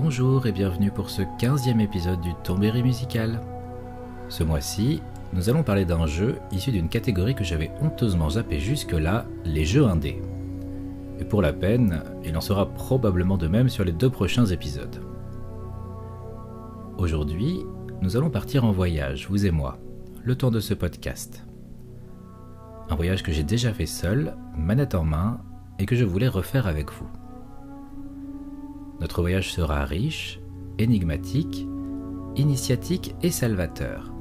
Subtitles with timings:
[0.00, 3.42] Bonjour et bienvenue pour ce 15e épisode du Tombéry musical.
[4.28, 5.02] Ce mois-ci,
[5.32, 9.88] nous allons parler d'un jeu issu d'une catégorie que j'avais honteusement zappé jusque-là, les jeux
[9.88, 10.22] indés.
[11.18, 15.02] Et pour la peine, il en sera probablement de même sur les deux prochains épisodes.
[16.96, 17.64] Aujourd'hui,
[18.00, 19.78] nous allons partir en voyage, vous et moi,
[20.22, 21.44] le temps de ce podcast.
[22.88, 25.40] Un voyage que j'ai déjà fait seul, manette en main,
[25.80, 27.08] et que je voulais refaire avec vous.
[29.00, 30.40] Notre voyage sera riche,
[30.78, 31.68] énigmatique,
[32.34, 34.12] initiatique et salvateur.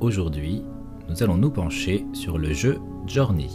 [0.00, 0.62] Aujourd'hui,
[1.08, 3.48] nous allons nous pencher sur le jeu Journey.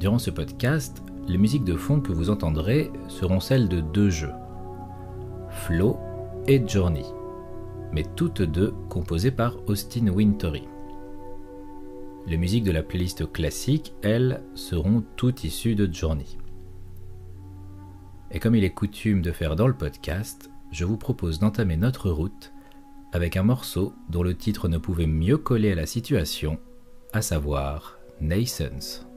[0.00, 4.32] Durant ce podcast, les musiques de fond que vous entendrez seront celles de deux jeux,
[5.50, 5.98] Flow
[6.46, 7.04] et Journey,
[7.92, 10.66] mais toutes deux composées par Austin Wintory.
[12.26, 16.38] Les musiques de la playlist classique, elles, seront toutes issues de Journey.
[18.32, 22.10] Et comme il est coutume de faire dans le podcast, je vous propose d'entamer notre
[22.10, 22.52] route
[23.12, 26.58] avec un morceau dont le titre ne pouvait mieux coller à la situation,
[27.12, 29.11] à savoir Nations.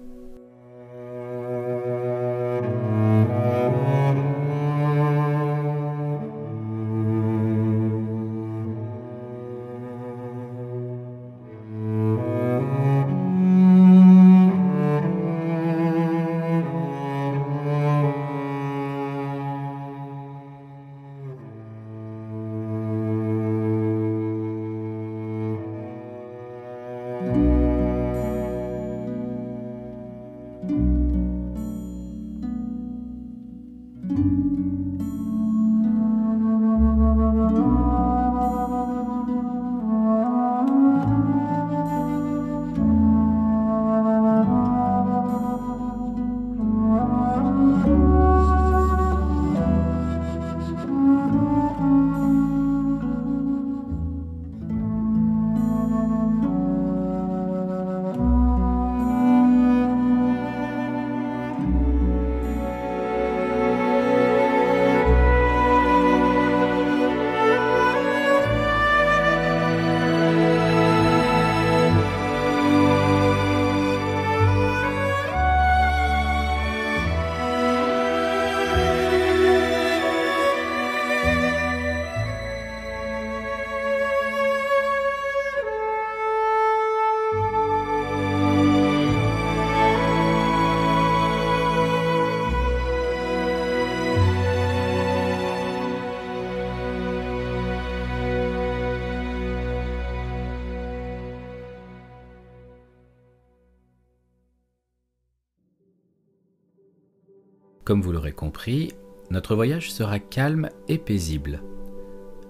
[107.86, 108.94] Comme vous l'aurez compris,
[109.30, 111.62] notre voyage sera calme et paisible.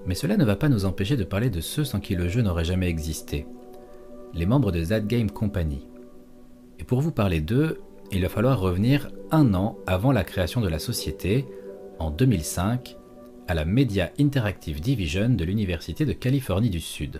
[0.06, 2.42] Mais cela ne va pas nous empêcher de parler de ceux sans qui le jeu
[2.42, 3.46] n'aurait jamais existé,
[4.34, 5.86] les membres de That Game Company.
[6.80, 7.82] Et pour vous parler d'eux,
[8.14, 11.46] il va falloir revenir un an avant la création de la société,
[12.00, 12.96] en 2005,
[13.50, 17.20] à la Media Interactive Division de l'Université de Californie du Sud.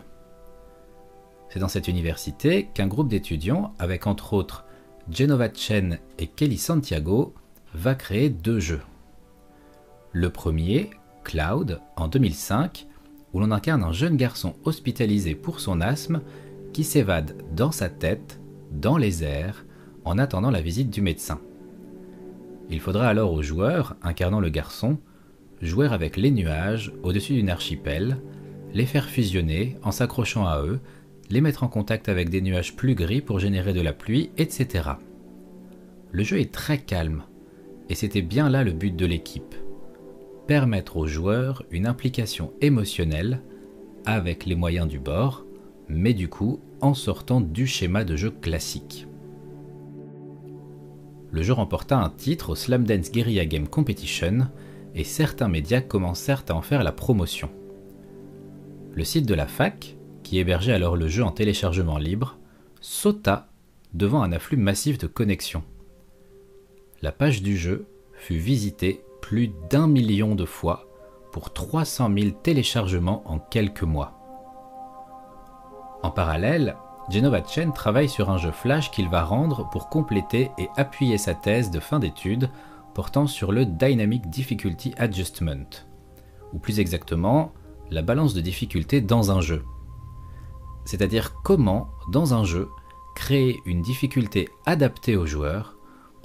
[1.50, 4.66] C'est dans cette université qu'un groupe d'étudiants, avec entre autres
[5.12, 7.34] Genova Chen et Kelly Santiago,
[7.76, 8.82] va créer deux jeux.
[10.14, 10.92] Le premier,
[11.26, 12.88] Cloud, en 2005,
[13.34, 16.22] où l'on incarne un jeune garçon hospitalisé pour son asthme
[16.72, 18.40] qui s'évade dans sa tête,
[18.72, 19.66] dans les airs,
[20.06, 21.42] en attendant la visite du médecin.
[22.70, 24.98] Il faudra alors aux joueurs, incarnant le garçon,
[25.62, 28.18] jouer avec les nuages au-dessus d'une archipel,
[28.74, 30.80] les faire fusionner en s'accrochant à eux,
[31.30, 34.92] les mettre en contact avec des nuages plus gris pour générer de la pluie, etc.
[36.12, 37.24] Le jeu est très calme,
[37.90, 39.56] et c'était bien là le but de l'équipe.
[40.48, 43.42] Permettre aux joueurs une implication émotionnelle
[44.06, 45.46] avec les moyens du bord,
[45.88, 49.08] mais du coup en sortant du schéma de jeu classique.
[51.32, 54.48] Le jeu remporta un titre au Slam Dance Guerrilla Game Competition
[54.94, 57.50] et certains médias commencèrent à en faire la promotion.
[58.94, 62.38] Le site de la fac, qui hébergeait alors le jeu en téléchargement libre,
[62.80, 63.50] sauta
[63.94, 65.64] devant un afflux massif de connexions
[67.06, 70.88] la page du jeu fut visitée plus d'un million de fois
[71.32, 74.14] pour 300 000 téléchargements en quelques mois.
[76.02, 76.76] En parallèle,
[77.12, 81.36] Genova Chen travaille sur un jeu Flash qu'il va rendre pour compléter et appuyer sa
[81.36, 82.50] thèse de fin d'études
[82.96, 85.86] portant sur le Dynamic Difficulty Adjustment,
[86.54, 87.52] ou plus exactement,
[87.92, 89.64] la balance de difficulté dans un jeu.
[90.86, 92.68] C'est-à-dire comment, dans un jeu,
[93.16, 95.75] créer une difficulté adaptée au joueur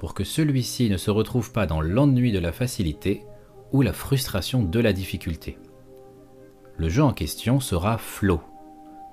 [0.01, 3.23] pour que celui-ci ne se retrouve pas dans l'ennui de la facilité
[3.71, 5.59] ou la frustration de la difficulté.
[6.75, 8.41] Le jeu en question sera Flow,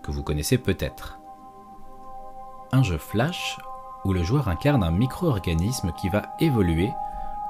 [0.02, 1.18] que vous connaissez peut-être.
[2.72, 3.58] Un jeu flash
[4.06, 6.88] où le joueur incarne un micro-organisme qui va évoluer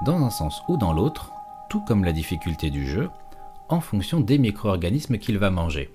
[0.03, 1.31] dans un sens ou dans l'autre,
[1.69, 3.09] tout comme la difficulté du jeu,
[3.69, 5.89] en fonction des micro-organismes qu'il va manger.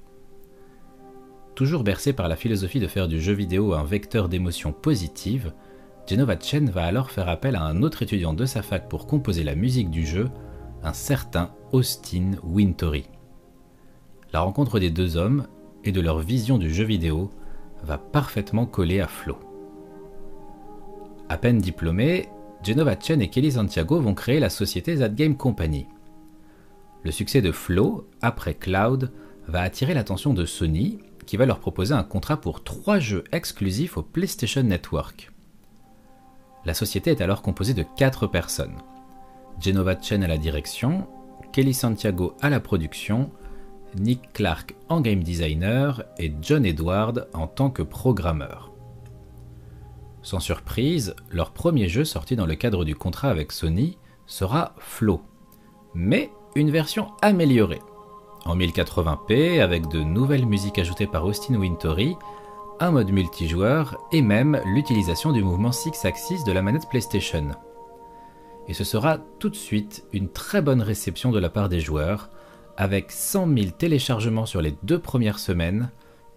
[1.55, 5.52] Toujours bercé par la philosophie de faire du jeu vidéo un vecteur d'émotions positives,
[6.06, 9.43] Genova Chen va alors faire appel à un autre étudiant de sa fac pour composer
[9.43, 10.29] la musique du jeu,
[10.83, 13.06] un certain Austin Wintory.
[14.35, 15.47] La rencontre des deux hommes
[15.83, 17.31] et de leur vision du jeu vidéo
[17.83, 19.39] va parfaitement coller à Flo.
[21.31, 22.29] À peine diplômés,
[22.62, 25.87] Genova Chen et Kelly Santiago vont créer la société That Game Company.
[27.03, 29.11] Le succès de Flow, après Cloud,
[29.49, 33.97] va attirer l'attention de Sony, qui va leur proposer un contrat pour trois jeux exclusifs
[33.97, 35.34] au PlayStation Network.
[36.64, 38.78] La société est alors composée de quatre personnes.
[39.61, 41.06] Genova Chen à la direction,
[41.52, 43.31] Kelly Santiago à la production,
[43.96, 48.72] Nick Clark en game designer et John Edward en tant que programmeur.
[50.22, 55.20] Sans surprise, leur premier jeu sorti dans le cadre du contrat avec Sony sera Flow,
[55.94, 57.82] mais une version améliorée,
[58.46, 62.16] en 1080p avec de nouvelles musiques ajoutées par Austin Wintory,
[62.81, 67.50] un mode multijoueur et même l'utilisation du mouvement Six Axis de la manette PlayStation.
[68.67, 72.31] Et ce sera tout de suite une très bonne réception de la part des joueurs,
[72.76, 75.91] avec 100 000 téléchargements sur les deux premières semaines,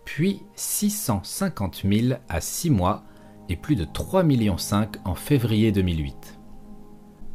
[0.06, 3.04] puis 650 000 à 6 mois
[3.50, 4.58] et plus de 3,5 millions
[5.06, 6.40] en février 2008.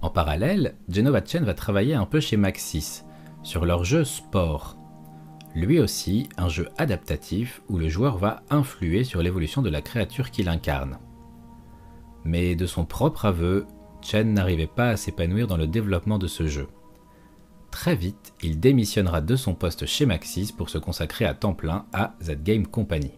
[0.03, 3.05] En parallèle, Genova Chen va travailler un peu chez Maxis
[3.43, 4.77] sur leur jeu Sport.
[5.55, 10.31] Lui aussi, un jeu adaptatif où le joueur va influer sur l'évolution de la créature
[10.31, 10.99] qu'il incarne.
[12.25, 13.67] Mais de son propre aveu,
[14.01, 16.69] Chen n'arrivait pas à s'épanouir dans le développement de ce jeu.
[17.71, 21.87] Très vite, il démissionnera de son poste chez Maxis pour se consacrer à temps plein
[21.93, 23.13] à That Game Company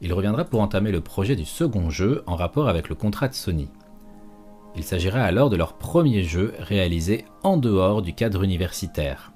[0.00, 3.34] il reviendra pour entamer le projet du second jeu en rapport avec le contrat de
[3.34, 3.68] Sony.
[4.76, 9.32] Il s'agira alors de leur premier jeu réalisé en dehors du cadre universitaire.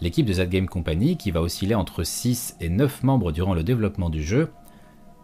[0.00, 3.62] L'équipe de Z Game Company, qui va osciller entre 6 et 9 membres durant le
[3.62, 4.52] développement du jeu,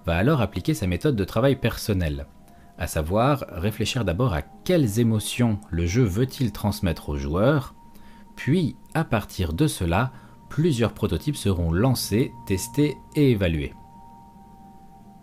[0.07, 2.27] va alors appliquer sa méthode de travail personnelle,
[2.79, 7.75] à savoir réfléchir d'abord à quelles émotions le jeu veut-il transmettre aux joueurs,
[8.35, 10.13] puis à partir de cela,
[10.49, 13.75] plusieurs prototypes seront lancés, testés et évalués.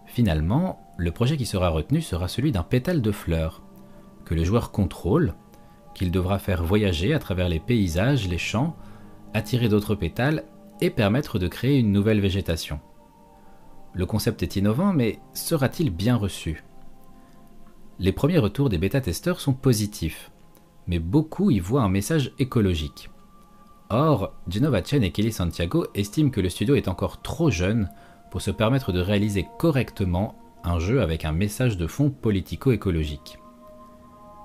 [0.06, 3.64] Finalement, le projet qui sera retenu sera celui d'un pétale de fleurs,
[4.26, 5.36] que le joueur contrôle,
[5.96, 8.76] qu'il devra faire voyager à travers les paysages, les champs,
[9.34, 10.44] attirer d'autres pétales
[10.82, 12.80] et permettre de créer une nouvelle végétation.
[13.94, 16.64] Le concept est innovant, mais sera-t-il bien reçu?
[18.00, 20.32] Les premiers retours des bêta-testeurs sont positifs,
[20.88, 23.10] mais beaucoup y voient un message écologique.
[23.90, 27.90] Or, Genova Chen et Kelly Santiago estiment que le studio est encore trop jeune
[28.32, 33.40] pour se permettre de réaliser correctement un jeu avec un message de fond politico-écologique.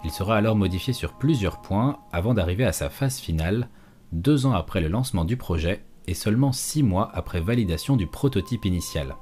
[0.05, 3.69] Il sera alors modifié sur plusieurs points avant d'arriver à sa phase finale,
[4.15, 8.65] deux ans après le lancement du projet et seulement six mois après validation du prototype
[8.65, 9.17] initial.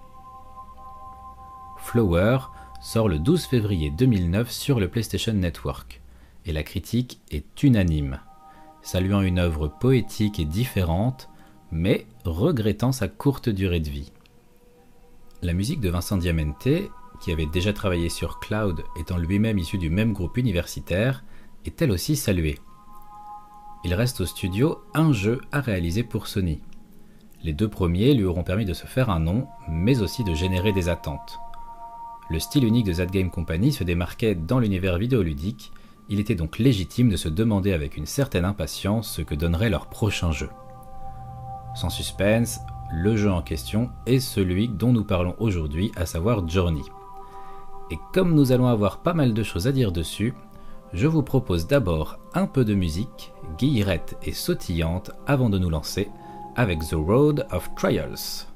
[1.79, 2.39] Flower
[2.83, 6.01] sort le 12 février 2009 sur le PlayStation Network,
[6.45, 8.21] et la critique est unanime,
[8.83, 11.29] saluant une œuvre poétique et différente,
[11.71, 14.13] mais regrettant sa courte durée de vie.
[15.41, 16.69] La musique de Vincent Diamante,
[17.21, 21.25] qui avait déjà travaillé sur Cloud étant lui-même issu du même groupe universitaire,
[21.65, 22.59] est elle aussi saluée.
[23.85, 26.61] Il reste au studio un jeu à réaliser pour Sony.
[27.43, 30.73] Les deux premiers lui auront permis de se faire un nom, mais aussi de générer
[30.73, 31.41] des attentes.
[32.31, 35.73] Le style unique de That Game Company se démarquait dans l'univers vidéoludique,
[36.09, 39.87] il était donc légitime de se demander avec une certaine impatience ce que donnerait leur
[39.87, 40.51] prochain jeu.
[41.75, 42.61] Sans suspense,
[42.93, 46.83] le jeu en question est celui dont nous parlons aujourd'hui, à savoir Journey.
[47.91, 50.35] Et comme nous allons avoir pas mal de choses à dire dessus,
[50.93, 56.09] je vous propose d'abord un peu de musique, guillerette et sautillante avant de nous lancer
[56.57, 58.47] avec The Road of Trials.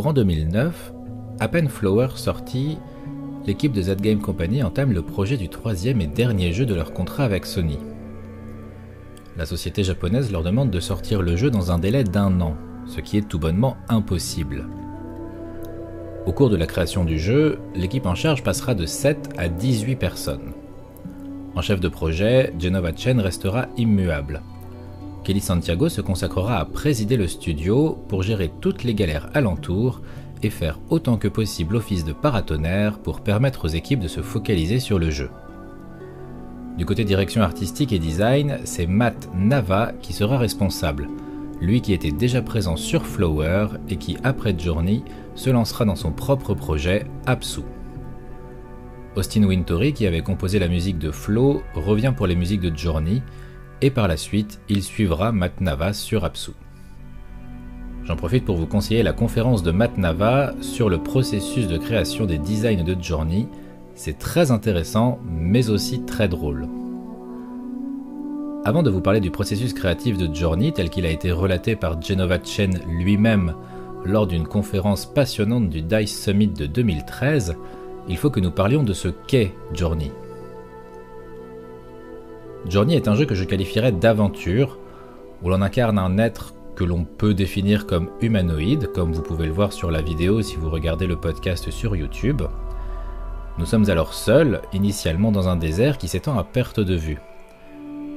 [0.00, 0.94] Courant 2009,
[1.40, 2.78] à peine Flower sorti,
[3.46, 6.94] l'équipe de Z Game Company entame le projet du troisième et dernier jeu de leur
[6.94, 7.78] contrat avec Sony.
[9.36, 13.02] La société japonaise leur demande de sortir le jeu dans un délai d'un an, ce
[13.02, 14.68] qui est tout bonnement impossible.
[16.24, 19.96] Au cours de la création du jeu, l'équipe en charge passera de 7 à 18
[19.96, 20.54] personnes.
[21.54, 24.40] En chef de projet, Genova Chen restera immuable.
[25.24, 30.00] Kelly Santiago se consacrera à présider le studio pour gérer toutes les galères alentour
[30.42, 34.80] et faire autant que possible office de paratonnerre pour permettre aux équipes de se focaliser
[34.80, 35.30] sur le jeu.
[36.78, 41.08] Du côté direction artistique et design, c'est Matt Nava qui sera responsable,
[41.60, 45.02] lui qui était déjà présent sur Flower et qui, après Journey,
[45.34, 47.60] se lancera dans son propre projet Apsu.
[49.16, 53.22] Austin Wintory, qui avait composé la musique de Flow, revient pour les musiques de Journey,
[53.82, 56.52] et par la suite, il suivra Matt Nava sur Apsu.
[58.04, 62.26] J'en profite pour vous conseiller la conférence de Matt Nava sur le processus de création
[62.26, 63.46] des designs de Journey.
[63.94, 66.66] C'est très intéressant, mais aussi très drôle.
[68.64, 72.00] Avant de vous parler du processus créatif de Journey tel qu'il a été relaté par
[72.02, 73.54] Genova Chen lui-même
[74.04, 77.56] lors d'une conférence passionnante du DICE Summit de 2013,
[78.08, 80.10] il faut que nous parlions de ce qu'est Journey.
[82.68, 84.78] Journey est un jeu que je qualifierais d'aventure,
[85.42, 89.52] où l'on incarne un être que l'on peut définir comme humanoïde, comme vous pouvez le
[89.52, 92.42] voir sur la vidéo si vous regardez le podcast sur YouTube.
[93.58, 97.18] Nous sommes alors seuls, initialement dans un désert qui s'étend à perte de vue.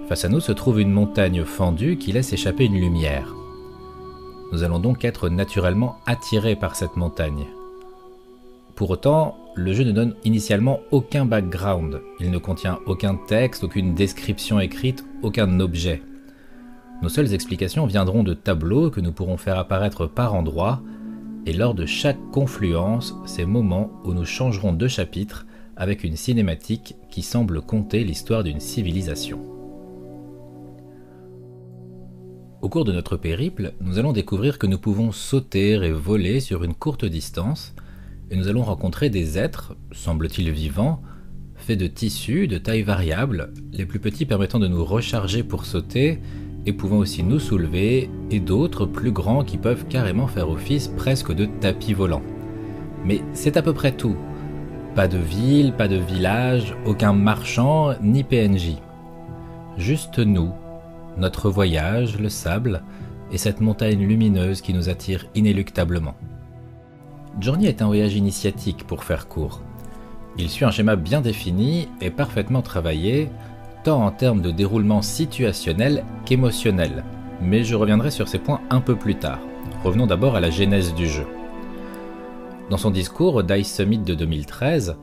[0.08, 3.34] Face à nous se trouve une montagne fendue qui laisse échapper une lumière.
[4.52, 7.48] Nous allons donc être naturellement attirés par cette montagne.
[8.76, 13.94] Pour autant, le jeu ne donne initialement aucun background, il ne contient aucun texte, aucune
[13.94, 16.02] description écrite, aucun objet.
[17.04, 20.82] Nos seules explications viendront de tableaux que nous pourrons faire apparaître par endroits,
[21.46, 26.96] et lors de chaque confluence, ces moments où nous changerons de chapitre avec une cinématique
[27.12, 29.40] qui semble conter l'histoire d'une civilisation.
[32.62, 36.64] Au cours de notre périple, nous allons découvrir que nous pouvons sauter et voler sur
[36.64, 37.76] une courte distance,
[38.30, 41.02] et nous allons rencontrer des êtres, semble-t-il vivants,
[41.56, 46.20] faits de tissus de taille variable, les plus petits permettant de nous recharger pour sauter
[46.66, 51.34] et pouvant aussi nous soulever, et d'autres plus grands qui peuvent carrément faire office presque
[51.34, 52.22] de tapis volants.
[53.06, 54.16] Mais c'est à peu près tout.
[54.96, 58.78] Pas de ville, pas de village, aucun marchand, ni PNJ.
[59.78, 60.52] Juste nous,
[61.18, 62.84] notre voyage, le sable,
[63.32, 66.16] et cette montagne lumineuse qui nous attire inéluctablement.
[67.40, 69.62] Journey est un voyage initiatique pour faire court.
[70.38, 73.30] Il suit un schéma bien défini et parfaitement travaillé,
[73.84, 77.04] tant en termes de déroulement situationnel qu'émotionnel,
[77.42, 79.40] mais je reviendrai sur ces points un peu plus tard.
[79.84, 81.26] Revenons d'abord à la genèse du jeu.
[82.70, 84.96] Dans son discours au DICE Summit de 2013,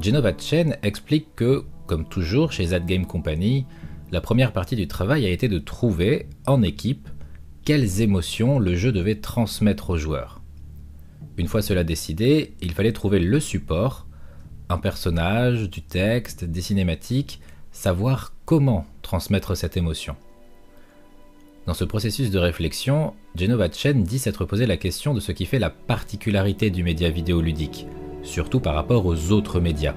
[0.00, 3.66] Genova Chen explique que, comme toujours chez Z Game Company,
[4.10, 7.08] la première partie du travail a été de trouver, en équipe,
[7.64, 10.43] quelles émotions le jeu devait transmettre aux joueurs.
[11.36, 14.06] Une fois cela décidé, il fallait trouver le support,
[14.68, 17.40] un personnage, du texte, des cinématiques,
[17.72, 20.16] savoir comment transmettre cette émotion.
[21.66, 25.46] Dans ce processus de réflexion, Genova Chen dit s'être posé la question de ce qui
[25.46, 27.86] fait la particularité du média vidéoludique,
[28.22, 29.94] surtout par rapport aux autres médias.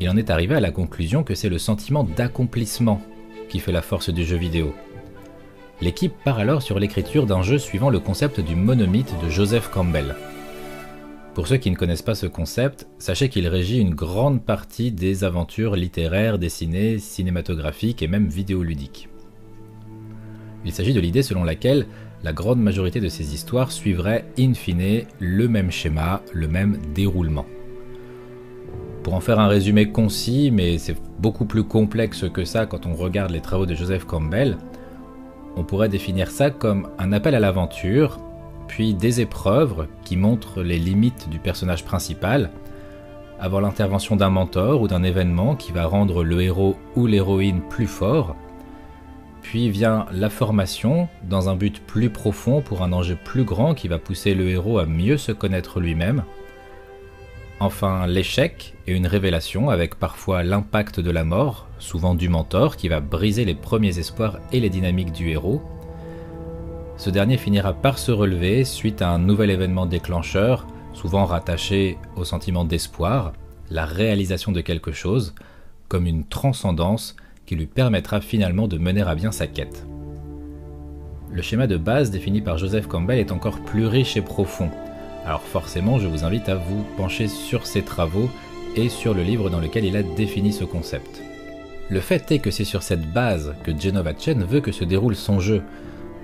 [0.00, 3.02] Il en est arrivé à la conclusion que c'est le sentiment d'accomplissement
[3.48, 4.74] qui fait la force du jeu vidéo,
[5.82, 10.14] L'équipe part alors sur l'écriture d'un jeu suivant le concept du monomythe de Joseph Campbell.
[11.34, 15.22] Pour ceux qui ne connaissent pas ce concept, sachez qu'il régit une grande partie des
[15.22, 19.10] aventures littéraires, dessinées, cinématographiques et même vidéoludiques.
[20.64, 21.86] Il s'agit de l'idée selon laquelle
[22.24, 27.44] la grande majorité de ces histoires suivraient in fine le même schéma, le même déroulement.
[29.02, 32.94] Pour en faire un résumé concis, mais c'est beaucoup plus complexe que ça quand on
[32.94, 34.56] regarde les travaux de Joseph Campbell,
[35.56, 38.18] On pourrait définir ça comme un appel à l'aventure,
[38.68, 42.50] puis des épreuves qui montrent les limites du personnage principal,
[43.40, 47.86] avant l'intervention d'un mentor ou d'un événement qui va rendre le héros ou l'héroïne plus
[47.86, 48.36] fort,
[49.42, 53.88] puis vient la formation dans un but plus profond pour un enjeu plus grand qui
[53.88, 56.24] va pousser le héros à mieux se connaître lui-même,
[57.58, 62.88] Enfin, l'échec et une révélation avec parfois l'impact de la mort, souvent du mentor, qui
[62.88, 65.62] va briser les premiers espoirs et les dynamiques du héros.
[66.98, 72.24] Ce dernier finira par se relever suite à un nouvel événement déclencheur, souvent rattaché au
[72.24, 73.32] sentiment d'espoir,
[73.70, 75.34] la réalisation de quelque chose,
[75.88, 77.16] comme une transcendance
[77.46, 79.86] qui lui permettra finalement de mener à bien sa quête.
[81.30, 84.70] Le schéma de base défini par Joseph Campbell est encore plus riche et profond,
[85.26, 88.30] alors forcément, je vous invite à vous pencher sur ses travaux
[88.76, 91.20] et sur le livre dans lequel il a défini ce concept.
[91.90, 95.16] Le fait est que c'est sur cette base que Genova Chen veut que se déroule
[95.16, 95.62] son jeu,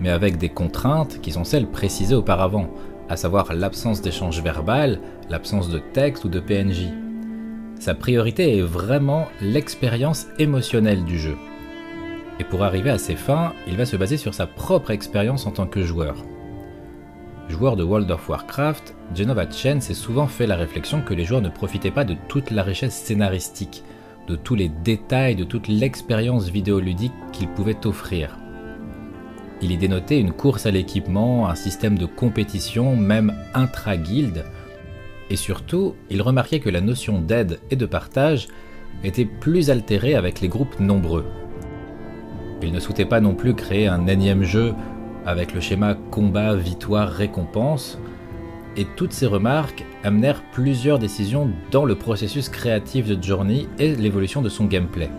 [0.01, 2.71] mais avec des contraintes qui sont celles précisées auparavant,
[3.09, 6.89] à savoir l'absence d'échange verbal, l'absence de texte ou de PNJ.
[7.81, 11.37] Sa priorité est vraiment l'expérience émotionnelle du jeu.
[12.39, 15.51] Et pour arriver à ses fins, il va se baser sur sa propre expérience en
[15.51, 16.15] tant que joueur.
[17.53, 21.43] Joueur de World of Warcraft, Genova Chen s'est souvent fait la réflexion que les joueurs
[21.43, 23.85] ne profitaient pas de toute la richesse scénaristique,
[24.27, 28.39] de tous les détails, de toute l'expérience vidéoludique qu'il pouvait offrir.
[29.61, 34.47] Il y dénotait une course à l'équipement, un système de compétition, même intra-guild,
[35.29, 38.49] et surtout, il remarquait que la notion d'aide et de partage
[39.05, 41.27] était plus altérée avec les groupes nombreux.
[42.63, 44.73] Il ne souhaitait pas non plus créer un énième jeu
[45.27, 47.99] avec le schéma combat, victoire, récompense,
[48.77, 54.43] et toutes ces remarques amenèrent plusieurs décisions dans le processus créatif de Journey et l'évolution
[54.43, 55.11] de son gameplay.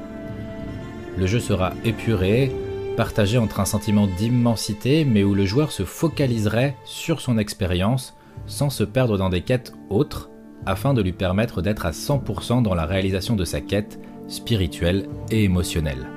[1.18, 2.52] Le jeu sera épuré,
[2.98, 8.16] partagé entre un sentiment d'immensité, mais où le joueur se focaliserait sur son expérience
[8.48, 10.30] sans se perdre dans des quêtes autres,
[10.66, 15.44] afin de lui permettre d'être à 100% dans la réalisation de sa quête spirituelle et
[15.44, 16.08] émotionnelle.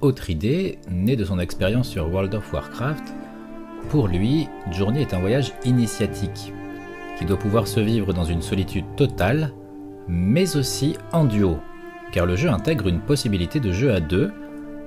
[0.00, 3.04] Autre idée, née de son expérience sur World of Warcraft,
[3.90, 6.54] pour lui, Journey est un voyage initiatique,
[7.18, 9.52] qui doit pouvoir se vivre dans une solitude totale,
[10.08, 11.58] mais aussi en duo,
[12.12, 14.32] car le jeu intègre une possibilité de jeu à deux,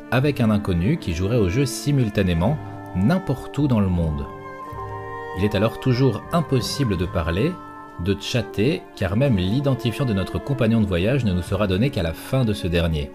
[0.10, 2.58] avec un inconnu qui jouerait au jeu simultanément
[2.96, 4.26] n'importe où dans le monde.
[5.38, 7.52] Il est alors toujours impossible de parler,
[8.04, 12.02] de chatter, car même l'identifiant de notre compagnon de voyage ne nous sera donné qu'à
[12.02, 13.12] la fin de ce dernier.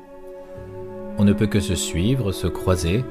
[1.21, 3.05] On ne peut que se suivre, se croiser,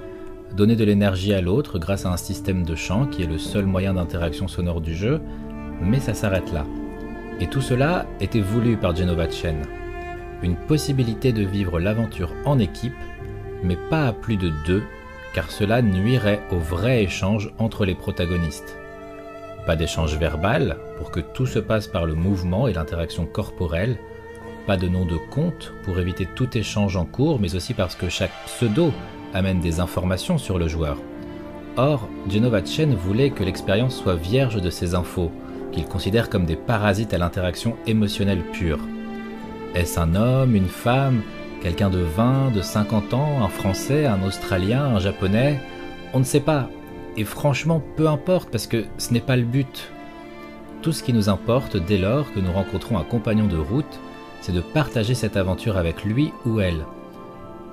[0.55, 3.65] donner de l'énergie à l'autre grâce à un système de chant qui est le seul
[3.65, 5.19] moyen d'interaction sonore du jeu,
[5.81, 6.65] mais ça s'arrête là.
[7.41, 9.61] Et tout cela était voulu par Genova Chen.
[10.41, 12.95] Une possibilité de vivre l'aventure en équipe,
[13.61, 14.83] mais pas à plus de deux,
[15.33, 18.77] car cela nuirait au vrai échange entre les protagonistes.
[19.65, 23.97] Pas d'échange verbal, pour que tout se passe par le mouvement et l'interaction corporelle,
[24.67, 28.09] pas de nom de compte pour éviter tout échange en cours, mais aussi parce que
[28.09, 28.91] chaque pseudo
[29.33, 30.97] amène des informations sur le joueur.
[31.77, 35.31] Or, Genova Chen voulait que l'expérience soit vierge de ces infos,
[35.71, 38.79] qu'il considère comme des parasites à l'interaction émotionnelle pure.
[39.73, 41.21] Est-ce un homme, une femme,
[41.61, 45.61] quelqu'un de 20, de 50 ans, un Français, un Australien, un Japonais?
[46.13, 46.69] On ne sait pas.
[47.15, 49.91] Et franchement, peu importe, parce que ce n'est pas le but.
[50.81, 53.99] Tout ce qui nous importe dès lors que nous rencontrons un compagnon de route,
[54.41, 56.85] c'est de partager cette aventure avec lui ou elle.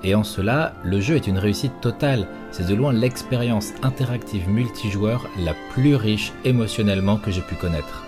[0.03, 5.27] Et en cela, le jeu est une réussite totale, c'est de loin l'expérience interactive multijoueur
[5.39, 8.03] la plus riche émotionnellement que j'ai pu connaître.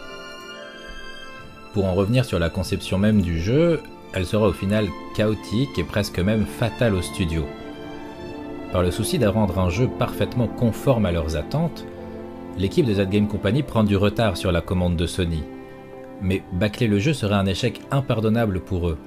[1.73, 3.81] Pour en revenir sur la conception même du jeu,
[4.13, 7.45] elle sera au final chaotique et presque même fatale au studio.
[8.71, 11.85] Par le souci de rendre un jeu parfaitement conforme à leurs attentes,
[12.57, 15.43] l'équipe de Z Game Company prend du retard sur la commande de Sony,
[16.21, 18.97] mais bâcler le jeu serait un échec impardonnable pour eux.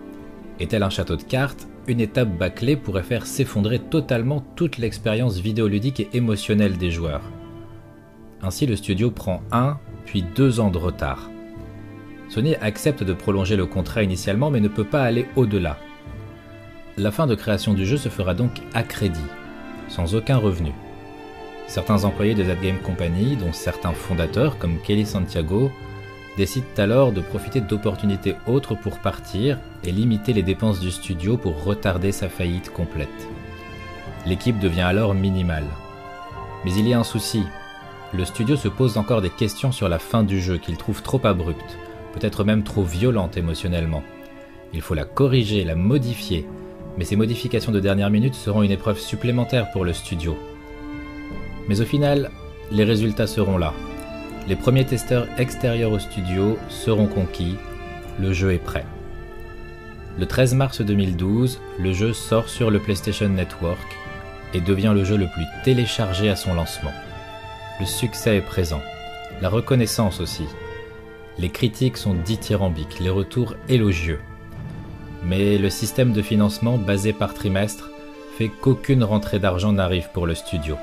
[0.58, 5.38] Et tel un château de cartes, une étape bâclée pourrait faire s'effondrer totalement toute l'expérience
[5.38, 7.22] vidéoludique et émotionnelle des joueurs.
[8.42, 11.30] Ainsi le studio prend un, puis deux ans de retard.
[12.28, 15.78] Sony accepte de prolonger le contrat initialement mais ne peut pas aller au-delà.
[16.96, 19.20] La fin de création du jeu se fera donc à crédit,
[19.88, 20.72] sans aucun revenu.
[21.66, 25.70] Certains employés de Z Game Company, dont certains fondateurs comme Kelly Santiago,
[26.36, 31.64] décide alors de profiter d'opportunités autres pour partir et limiter les dépenses du studio pour
[31.64, 33.08] retarder sa faillite complète.
[34.26, 35.66] L'équipe devient alors minimale.
[36.64, 37.42] Mais il y a un souci.
[38.12, 41.20] Le studio se pose encore des questions sur la fin du jeu qu'il trouve trop
[41.24, 41.78] abrupte,
[42.12, 44.02] peut-être même trop violente émotionnellement.
[44.72, 46.46] Il faut la corriger, la modifier,
[46.98, 50.36] Mais ces modifications de dernière minute seront une épreuve supplémentaire pour le studio.
[51.68, 52.30] Mais au final,
[52.72, 53.72] les résultats seront là.
[54.50, 57.54] Les premiers testeurs extérieurs au studio seront conquis,
[58.18, 58.84] le jeu est prêt.
[60.18, 63.78] Le 13 mars 2012, le jeu sort sur le PlayStation Network
[64.52, 66.90] et devient le jeu le plus téléchargé à son lancement.
[67.78, 68.80] Le succès est présent,
[69.40, 70.46] la reconnaissance aussi.
[71.38, 74.18] Les critiques sont dithyrambiques, les retours élogieux.
[75.22, 77.88] Mais le système de financement basé par trimestre
[78.36, 80.76] fait qu'aucune rentrée d'argent n'arrive pour le studio.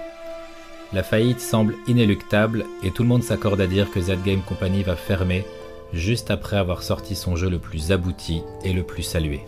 [0.93, 4.83] La faillite semble inéluctable et tout le monde s'accorde à dire que Z Game Company
[4.83, 5.45] va fermer
[5.91, 9.41] juste après avoir sorti son jeu le plus abouti et le plus salué.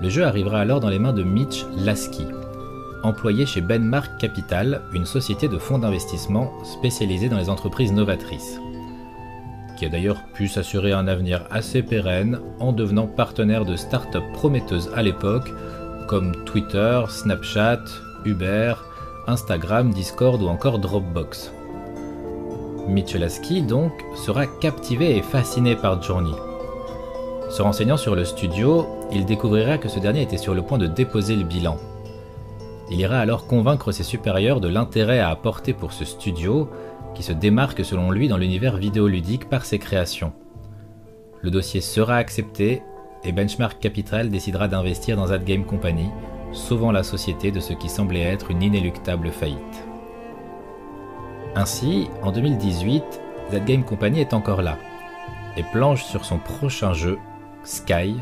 [0.00, 2.24] Le jeu arrivera alors dans les mains de Mitch Lasky,
[3.02, 8.58] employé chez Benmark Capital, une société de fonds d'investissement spécialisée dans les entreprises novatrices,
[9.76, 14.90] qui a d'ailleurs pu s'assurer un avenir assez pérenne en devenant partenaire de start-up prometteuses
[14.94, 15.52] à l'époque
[16.06, 17.84] comme Twitter, Snapchat,
[18.24, 18.74] Uber,
[19.28, 21.52] Instagram, Discord ou encore Dropbox.
[22.88, 26.32] Michelaski donc sera captivé et fasciné par Journey.
[27.50, 30.86] Se renseignant sur le studio, il découvrira que ce dernier était sur le point de
[30.86, 31.76] déposer le bilan.
[32.90, 36.70] Il ira alors convaincre ses supérieurs de l'intérêt à apporter pour ce studio,
[37.14, 40.32] qui se démarque selon lui dans l'univers vidéoludique par ses créations.
[41.42, 42.82] Le dossier sera accepté
[43.24, 46.08] et Benchmark Capital décidera d'investir dans Game Company,
[46.52, 49.84] sauvant la société de ce qui semblait être une inéluctable faillite.
[51.54, 53.02] Ainsi, en 2018,
[53.50, 54.78] Z Game Company est encore là
[55.56, 57.18] et planche sur son prochain jeu,
[57.64, 58.14] Sky,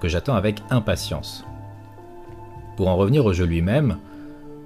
[0.00, 1.44] que j'attends avec impatience.
[2.76, 3.98] Pour en revenir au jeu lui-même,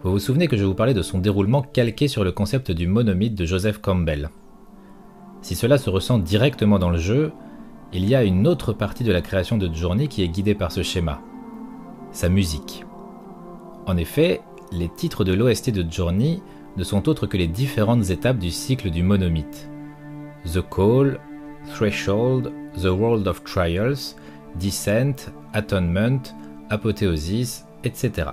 [0.03, 2.87] vous vous souvenez que je vous parlais de son déroulement calqué sur le concept du
[2.87, 4.31] monomythe de Joseph Campbell.
[5.42, 7.33] Si cela se ressent directement dans le jeu,
[7.92, 10.73] il y a une autre partie de la création de Journey qui est guidée par
[10.73, 11.20] ce schéma,
[12.12, 12.85] sa musique.
[13.87, 14.40] En effet,
[14.73, 16.43] les titres de l'OST de Journey
[16.77, 19.69] ne sont autres que les différentes étapes du cycle du monomythe.
[20.45, 21.19] The Call,
[21.69, 24.16] Threshold, The World of Trials,
[24.57, 26.23] Descent, Atonement,
[26.71, 28.31] Apothéosis, etc.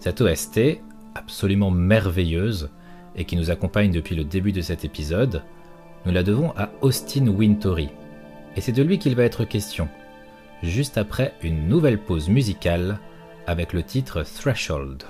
[0.00, 0.80] Cette OST,
[1.14, 2.70] absolument merveilleuse,
[3.16, 5.42] et qui nous accompagne depuis le début de cet épisode,
[6.04, 7.88] nous la devons à Austin Wintory.
[8.56, 9.88] Et c'est de lui qu'il va être question,
[10.62, 12.98] juste après une nouvelle pause musicale
[13.46, 15.04] avec le titre Threshold.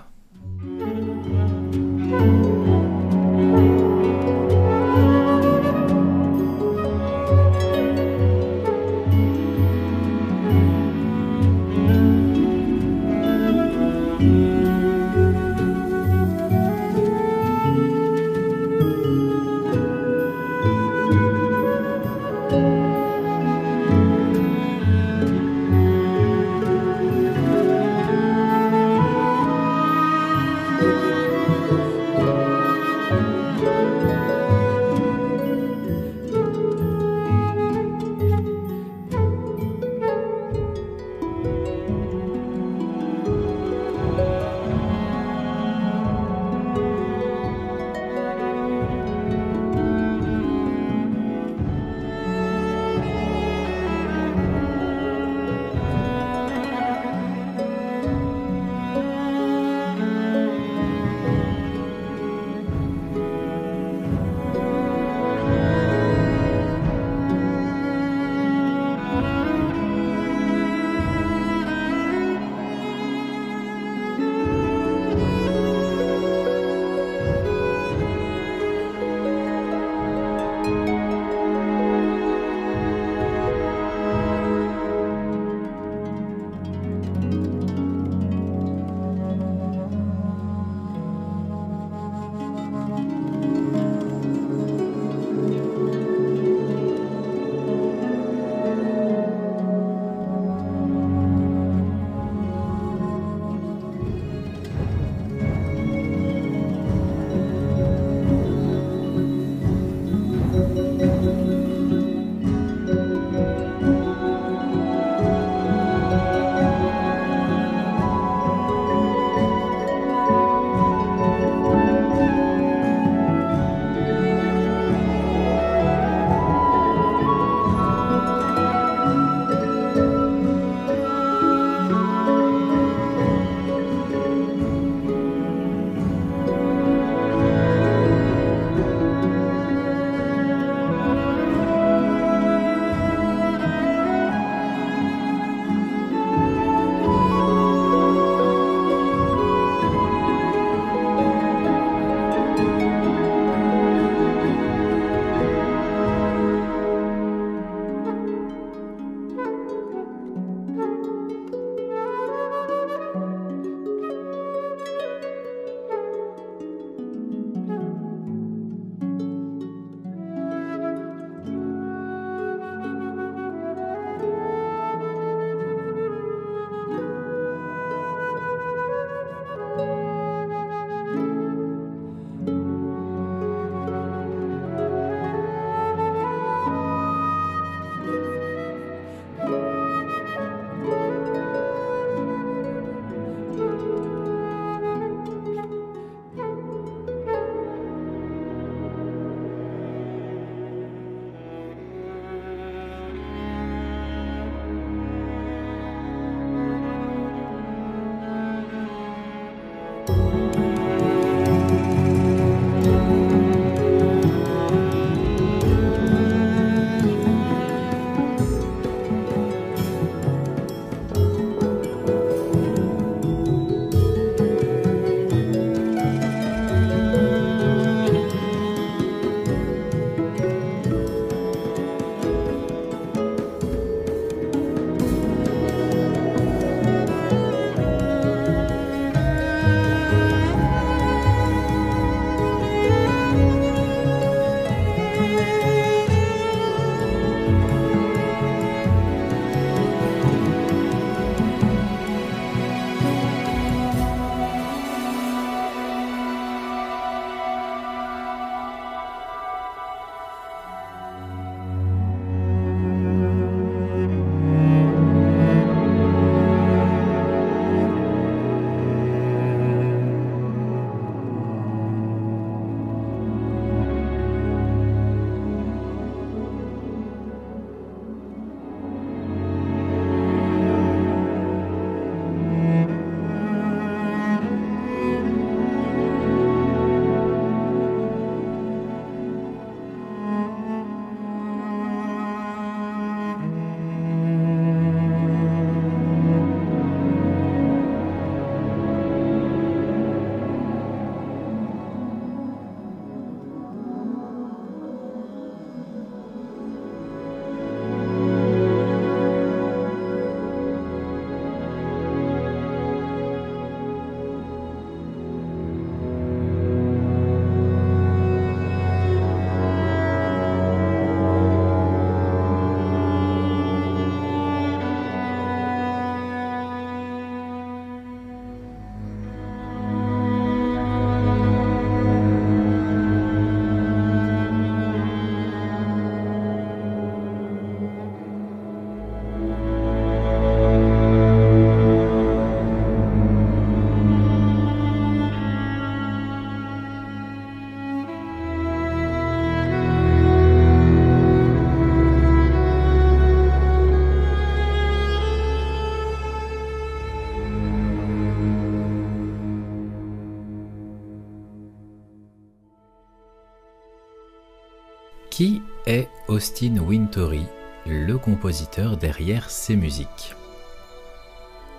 [366.36, 367.46] Austin Wintory,
[367.86, 370.34] le compositeur derrière ces musiques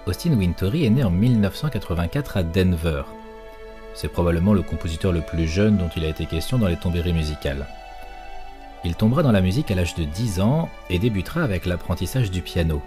[0.08, 3.04] Austin Wintory est né en 1984 à Denver.
[3.94, 7.14] C'est probablement le compositeur le plus jeune dont il a été question dans les tombéries
[7.14, 7.68] musicales.
[8.84, 12.42] Il tombera dans la musique à l'âge de 10 ans et débutera avec l'apprentissage du
[12.42, 12.82] piano.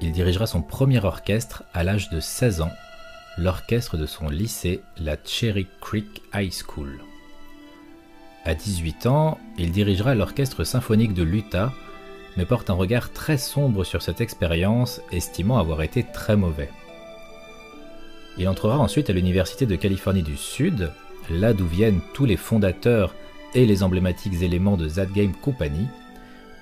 [0.00, 2.72] Il dirigera son premier orchestre à l'âge de 16 ans,
[3.38, 7.00] l'orchestre de son lycée, la Cherry Creek High School.
[8.44, 11.72] À 18 ans, il dirigera l'orchestre symphonique de l'Utah,
[12.36, 16.70] mais porte un regard très sombre sur cette expérience, estimant avoir été très mauvais.
[18.38, 20.90] Il entrera ensuite à l'Université de Californie du Sud,
[21.30, 23.14] là d'où viennent tous les fondateurs
[23.54, 25.86] et les emblématiques éléments de That Game Company,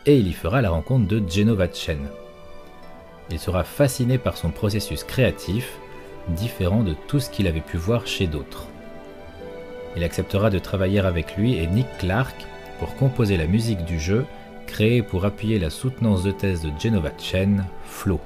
[0.05, 2.09] et il y fera la rencontre de Genova Chen.
[3.31, 5.79] Il sera fasciné par son processus créatif,
[6.29, 8.70] différent de tout ce qu'il avait pu voir chez d'autres.
[9.97, 12.47] Il acceptera de travailler avec lui et Nick Clark
[12.79, 14.25] pour composer la musique du jeu
[14.67, 18.21] créé pour appuyer la soutenance de thèse de Genova Chen, Flow.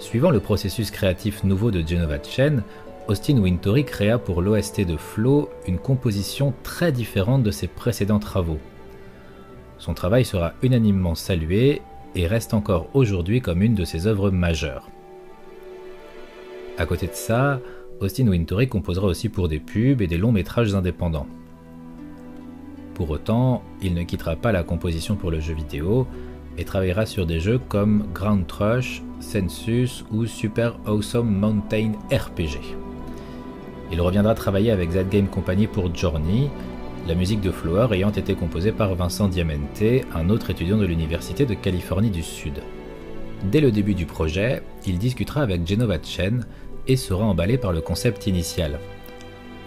[0.00, 2.62] Suivant le processus créatif nouveau de Genova Chen,
[3.06, 8.58] Austin Wintory créa pour l'OST de Flow une composition très différente de ses précédents travaux.
[9.78, 11.82] Son travail sera unanimement salué
[12.14, 14.88] et reste encore aujourd'hui comme une de ses œuvres majeures.
[16.78, 17.60] À côté de ça,
[18.00, 21.26] Austin Wintory composera aussi pour des pubs et des longs métrages indépendants.
[22.94, 26.06] Pour autant, il ne quittera pas la composition pour le jeu vidéo
[26.58, 32.76] et travaillera sur des jeux comme Ground Crush, Census ou Super Awesome Mountain RPG.
[33.90, 36.50] Il reviendra travailler avec Z Game Company pour Journey,
[37.06, 39.82] la musique de Flower ayant été composée par Vincent Diamante,
[40.14, 42.62] un autre étudiant de l'Université de Californie du Sud.
[43.50, 46.46] Dès le début du projet, il discutera avec Genova Chen
[46.86, 48.78] et sera emballé par le concept initial.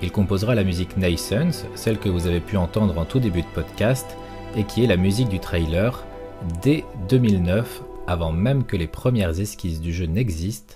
[0.01, 3.47] Il composera la musique Naissance, celle que vous avez pu entendre en tout début de
[3.47, 4.15] podcast,
[4.55, 6.05] et qui est la musique du trailer,
[6.61, 10.75] dès 2009, avant même que les premières esquisses du jeu n'existent,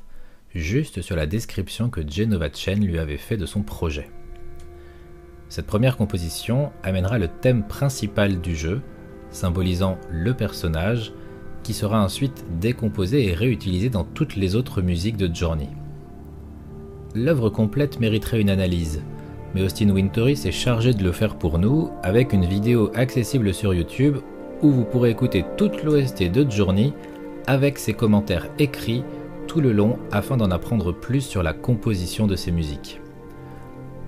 [0.53, 4.09] juste sur la description que Genova Chen lui avait fait de son projet.
[5.49, 8.81] Cette première composition amènera le thème principal du jeu,
[9.31, 11.13] symbolisant le personnage,
[11.63, 15.69] qui sera ensuite décomposé et réutilisé dans toutes les autres musiques de Journey.
[17.13, 19.01] L'œuvre complète mériterait une analyse,
[19.53, 23.73] mais Austin Wintory s'est chargé de le faire pour nous avec une vidéo accessible sur
[23.73, 24.17] YouTube
[24.61, 26.93] où vous pourrez écouter toute l'OST de Journey
[27.47, 29.03] avec ses commentaires écrits
[29.47, 33.01] tout le long afin d'en apprendre plus sur la composition de ces musiques.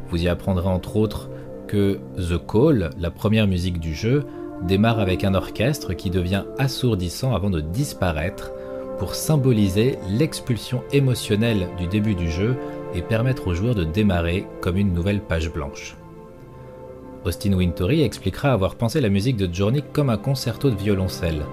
[0.07, 1.29] Vous y apprendrez entre autres
[1.67, 4.23] que The Call, la première musique du jeu,
[4.61, 8.53] démarre avec un orchestre qui devient assourdissant avant de disparaître
[8.97, 12.55] pour symboliser l'expulsion émotionnelle du début du jeu
[12.93, 15.95] et permettre aux joueurs de démarrer comme une nouvelle page blanche.
[17.25, 21.43] Austin Wintory expliquera avoir pensé la musique de Journey comme un concerto de violoncelle,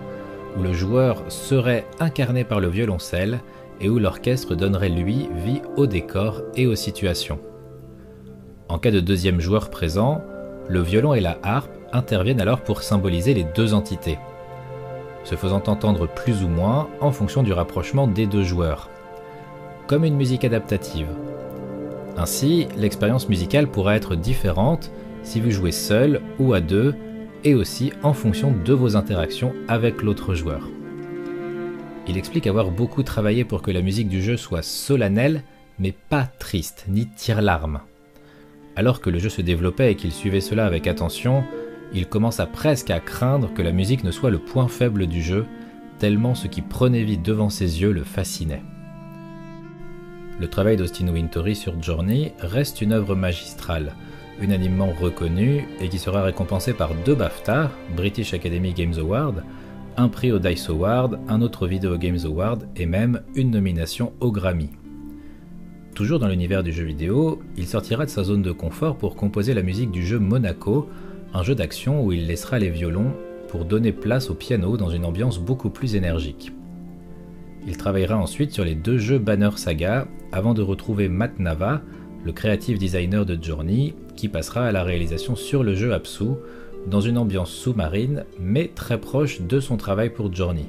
[0.58, 3.40] où le joueur serait incarné par le violoncelle
[3.80, 7.38] et où l'orchestre donnerait lui vie au décor et aux situations.
[8.68, 10.22] En cas de deuxième joueur présent,
[10.68, 14.18] le violon et la harpe interviennent alors pour symboliser les deux entités,
[15.24, 18.90] se faisant entendre plus ou moins en fonction du rapprochement des deux joueurs,
[19.86, 21.08] comme une musique adaptative.
[22.16, 24.90] Ainsi, l'expérience musicale pourra être différente
[25.22, 26.94] si vous jouez seul ou à deux,
[27.44, 30.68] et aussi en fonction de vos interactions avec l'autre joueur.
[32.06, 35.42] Il explique avoir beaucoup travaillé pour que la musique du jeu soit solennelle,
[35.78, 37.80] mais pas triste, ni tire-larme.
[38.76, 41.44] Alors que le jeu se développait et qu'il suivait cela avec attention,
[41.92, 45.46] il commença presque à craindre que la musique ne soit le point faible du jeu,
[45.98, 48.62] tellement ce qui prenait vie devant ses yeux le fascinait.
[50.40, 53.92] Le travail d'Austin Wintory sur Journey reste une œuvre magistrale,
[54.40, 59.44] unanimement reconnue et qui sera récompensée par deux BAFTA, British Academy Games Award,
[59.98, 64.32] un prix au Dice Award, un autre Video Games Award et même une nomination au
[64.32, 64.70] Grammy.
[65.94, 69.52] Toujours dans l'univers du jeu vidéo, il sortira de sa zone de confort pour composer
[69.52, 70.88] la musique du jeu Monaco,
[71.34, 73.12] un jeu d'action où il laissera les violons
[73.48, 76.50] pour donner place au piano dans une ambiance beaucoup plus énergique.
[77.66, 81.82] Il travaillera ensuite sur les deux jeux Banner Saga avant de retrouver Matt Nava,
[82.24, 86.24] le creative designer de Journey, qui passera à la réalisation sur le jeu Apsu,
[86.86, 90.66] dans une ambiance sous-marine, mais très proche de son travail pour Journey.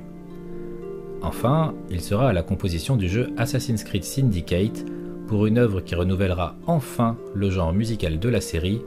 [1.21, 4.85] Enfin, il sera à la composition du jeu Assassin's Creed Syndicate,
[5.27, 8.81] pour une œuvre qui renouvellera enfin le genre musical de la série,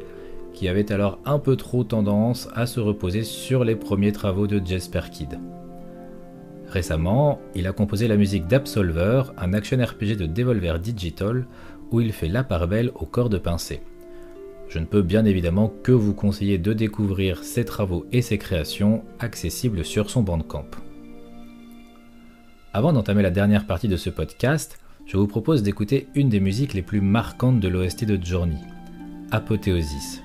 [0.53, 4.61] qui avait alors un peu trop tendance à se reposer sur les premiers travaux de
[4.65, 5.39] Jesper Kid.
[6.75, 11.47] Récemment, il a composé la musique d'Absolver, un action RPG de Devolver Digital,
[11.93, 13.81] où il fait la part belle au corps de pincée.
[14.69, 19.05] Je ne peux bien évidemment que vous conseiller de découvrir ses travaux et ses créations
[19.21, 20.67] accessibles sur son Bandcamp.
[22.73, 26.75] Avant d'entamer la dernière partie de ce podcast, je vous propose d'écouter une des musiques
[26.75, 28.59] les plus marquantes de l'OST de Journey,
[29.31, 30.23] Apothéosis.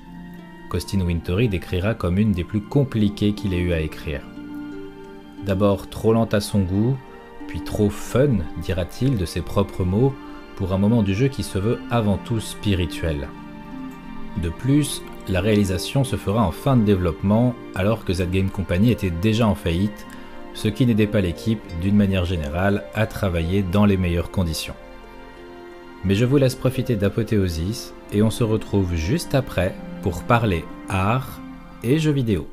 [0.68, 4.22] Costin Wintory décrira comme une des plus compliquées qu'il ait eu à écrire.
[5.44, 6.96] D'abord trop lente à son goût,
[7.46, 10.14] puis trop fun, dira-t-il de ses propres mots,
[10.56, 13.28] pour un moment du jeu qui se veut avant tout spirituel.
[14.42, 18.90] De plus, la réalisation se fera en fin de développement alors que Z Game Company
[18.90, 20.06] était déjà en faillite,
[20.54, 24.74] ce qui n'aidait pas l'équipe d'une manière générale à travailler dans les meilleures conditions.
[26.04, 31.40] Mais je vous laisse profiter d'Apothéosis et on se retrouve juste après pour parler art
[31.82, 32.46] et jeux vidéo.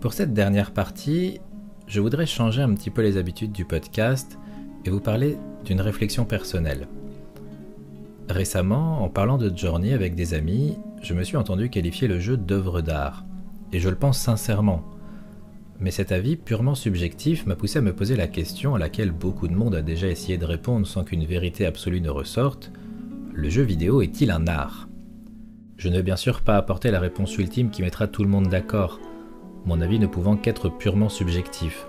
[0.00, 1.40] Pour cette dernière partie,
[1.86, 4.38] je voudrais changer un petit peu les habitudes du podcast
[4.84, 6.86] et vous parler d'une réflexion personnelle.
[8.28, 12.36] Récemment, en parlant de Journey avec des amis, je me suis entendu qualifier le jeu
[12.36, 13.24] d'œuvre d'art.
[13.72, 14.84] Et je le pense sincèrement.
[15.80, 19.48] Mais cet avis purement subjectif m'a poussé à me poser la question à laquelle beaucoup
[19.48, 22.70] de monde a déjà essayé de répondre sans qu'une vérité absolue ne ressorte.
[23.32, 24.88] Le jeu vidéo est-il un art?
[25.78, 28.48] Je ne vais bien sûr pas apporter la réponse ultime qui mettra tout le monde
[28.48, 29.00] d'accord,
[29.66, 31.86] mon avis ne pouvant qu'être purement subjectif.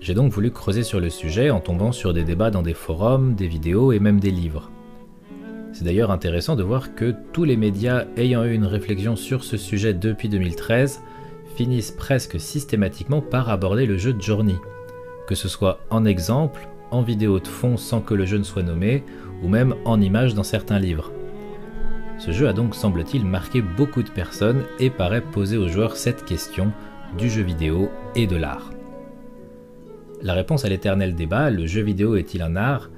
[0.00, 3.34] J'ai donc voulu creuser sur le sujet en tombant sur des débats dans des forums,
[3.34, 4.70] des vidéos et même des livres.
[5.72, 9.56] C'est d'ailleurs intéressant de voir que tous les médias ayant eu une réflexion sur ce
[9.56, 11.00] sujet depuis 2013
[11.56, 14.56] finissent presque systématiquement par aborder le jeu de Journey,
[15.26, 18.62] que ce soit en exemple, en vidéo de fond sans que le jeu ne soit
[18.62, 19.04] nommé,
[19.42, 21.12] ou même en image dans certains livres.
[22.18, 26.24] Ce jeu a donc semble-t-il marqué beaucoup de personnes et paraît poser aux joueurs cette
[26.24, 26.72] question
[27.16, 28.70] du jeu vidéo et de l'art.
[30.20, 32.90] La réponse à l'éternel débat, le jeu vidéo est-il un art,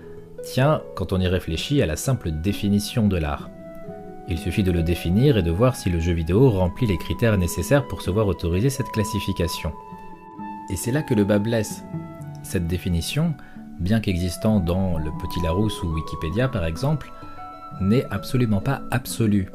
[0.42, 3.50] tient, quand on y réfléchit, à la simple définition de l'art.
[4.26, 7.36] Il suffit de le définir et de voir si le jeu vidéo remplit les critères
[7.36, 9.72] nécessaires pour se voir autoriser cette classification.
[10.70, 11.84] Et c'est là que le bas blesse.
[12.42, 13.34] Cette définition,
[13.80, 17.12] bien qu'existant dans le Petit Larousse ou Wikipédia par exemple,
[17.80, 19.48] n'est absolument pas absolue.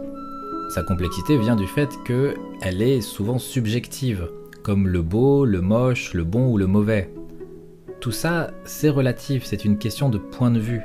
[0.70, 4.30] Sa complexité vient du fait qu'elle est souvent subjective,
[4.64, 7.14] comme le beau, le moche, le bon ou le mauvais.
[8.02, 10.82] Tout ça, c'est relatif, c'est une question de point de vue.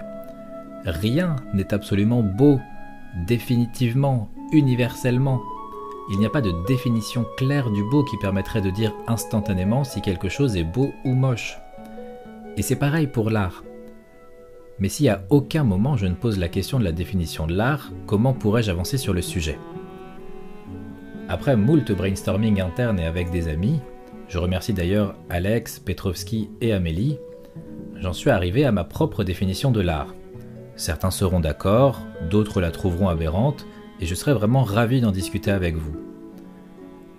[0.84, 2.60] Rien n'est absolument beau,
[3.26, 5.40] définitivement, universellement.
[6.10, 10.02] Il n'y a pas de définition claire du beau qui permettrait de dire instantanément si
[10.02, 11.58] quelque chose est beau ou moche.
[12.56, 13.62] Et c'est pareil pour l'art.
[14.80, 17.92] Mais si à aucun moment je ne pose la question de la définition de l'art,
[18.06, 19.58] comment pourrais-je avancer sur le sujet?
[21.28, 23.78] Après moult brainstorming interne et avec des amis,
[24.28, 27.18] je remercie d'ailleurs Alex, Petrovski et Amélie,
[27.96, 30.14] j'en suis arrivé à ma propre définition de l'art.
[30.76, 32.00] Certains seront d'accord,
[32.30, 33.66] d'autres la trouveront aberrante,
[34.00, 35.94] et je serai vraiment ravi d'en discuter avec vous.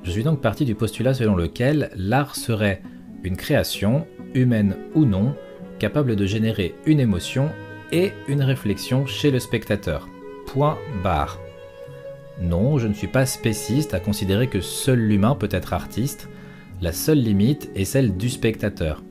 [0.04, 2.82] Je suis donc parti du postulat selon lequel l'art serait
[3.24, 5.36] une création, humaine ou non,
[5.82, 7.50] capable de générer une émotion
[7.92, 10.08] et une réflexion chez le spectateur.
[10.46, 11.40] Point barre.
[12.40, 16.30] Non, je ne suis pas spéciste à considérer que seul l'humain peut être artiste,
[16.82, 19.02] la seule limite est celle du spectateur.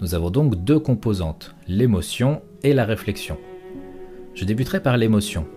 [0.00, 3.36] Nous avons donc deux composantes, l'émotion et la réflexion.
[4.34, 5.48] Je débuterai par l'émotion.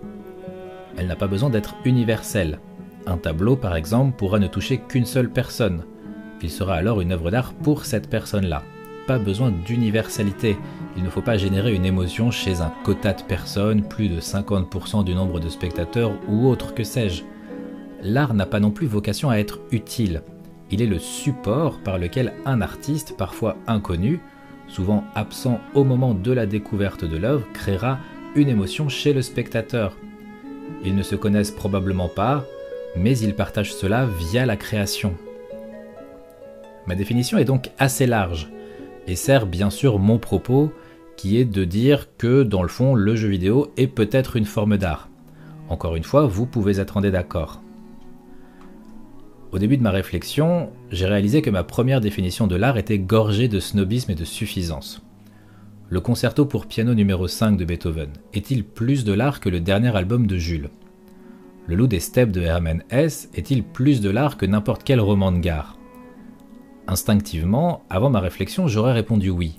[0.96, 2.58] Elle n'a pas besoin d'être universelle.
[3.06, 5.84] Un tableau, par exemple, pourra ne toucher qu'une seule personne.
[6.42, 8.64] Il sera alors une œuvre d'art pour cette personne-là
[9.12, 10.56] pas besoin d'universalité.
[10.96, 15.04] Il ne faut pas générer une émotion chez un quota de personnes, plus de 50%
[15.04, 17.24] du nombre de spectateurs ou autre que sais-je.
[18.02, 20.22] L'art n'a pas non plus vocation à être utile.
[20.70, 24.18] Il est le support par lequel un artiste, parfois inconnu,
[24.66, 27.98] souvent absent au moment de la découverte de l'œuvre, créera
[28.34, 29.94] une émotion chez le spectateur.
[30.86, 32.46] Ils ne se connaissent probablement pas,
[32.96, 35.12] mais ils partagent cela via la création.
[36.86, 38.48] Ma définition est donc assez large
[39.06, 40.72] et sert bien sûr mon propos
[41.16, 44.76] qui est de dire que dans le fond le jeu vidéo est peut-être une forme
[44.78, 45.08] d'art.
[45.68, 47.62] Encore une fois, vous pouvez être en d'accord.
[49.52, 53.48] Au début de ma réflexion, j'ai réalisé que ma première définition de l'art était gorgée
[53.48, 55.02] de snobisme et de suffisance.
[55.90, 59.94] Le concerto pour piano numéro 5 de Beethoven est-il plus de l'art que le dernier
[59.94, 60.70] album de Jules?
[61.66, 65.32] Le loup des steppes de Hermann Hesse est-il plus de l'art que n'importe quel roman
[65.32, 65.76] de gare?
[66.88, 69.56] Instinctivement, avant ma réflexion, j'aurais répondu oui.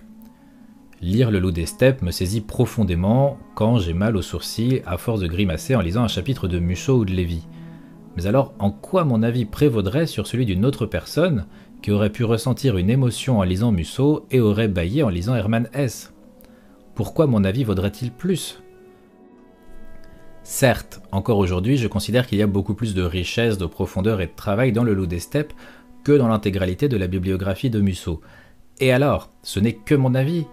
[1.01, 5.21] Lire Le Loup des Steppes me saisit profondément quand j'ai mal aux sourcils à force
[5.21, 7.47] de grimacer en lisant un chapitre de Musso ou de Lévy.
[8.15, 11.45] Mais alors, en quoi mon avis prévaudrait sur celui d'une autre personne
[11.81, 15.69] qui aurait pu ressentir une émotion en lisant Musso et aurait baillé en lisant Hermann
[15.73, 16.13] Hesse?
[16.93, 18.61] Pourquoi mon avis vaudrait-il plus?
[20.43, 24.27] Certes, encore aujourd'hui, je considère qu'il y a beaucoup plus de richesse, de profondeur et
[24.27, 25.53] de travail dans le loup des steppes
[26.03, 28.21] que dans l'intégralité de la bibliographie de Musso.
[28.79, 30.45] Et alors, ce n'est que mon avis.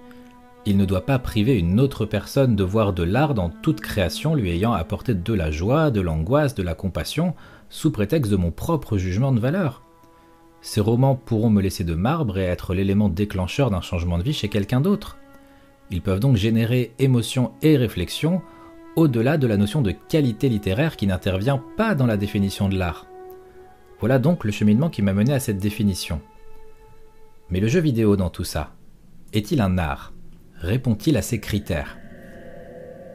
[0.66, 4.34] Il ne doit pas priver une autre personne de voir de l'art dans toute création
[4.34, 7.34] lui ayant apporté de la joie, de l'angoisse, de la compassion,
[7.70, 9.82] sous prétexte de mon propre jugement de valeur.
[10.60, 14.34] Ces romans pourront me laisser de marbre et être l'élément déclencheur d'un changement de vie
[14.34, 15.16] chez quelqu'un d'autre.
[15.90, 18.42] Ils peuvent donc générer émotion et réflexion
[18.96, 23.09] au-delà de la notion de qualité littéraire qui n'intervient pas dans la définition de l'art.
[24.00, 26.20] Voilà donc le cheminement qui m'a mené à cette définition.
[27.50, 28.74] Mais le jeu vidéo dans tout ça,
[29.32, 30.12] est-il un art?
[30.56, 31.98] Répond-il à ces critères?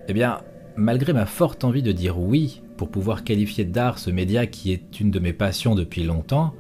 [0.08, 0.42] Eh bien,
[0.76, 5.00] malgré ma forte envie de dire oui pour pouvoir qualifier d'art ce média qui est
[5.00, 6.54] une de mes passions depuis longtemps,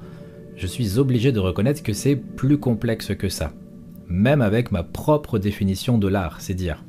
[0.55, 3.53] je suis obligé de reconnaître que c'est plus complexe que ça,
[4.07, 6.84] même avec ma propre définition de l'art, c'est dire.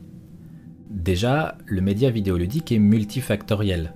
[0.88, 3.92] Déjà, le média vidéoludique est multifactoriel,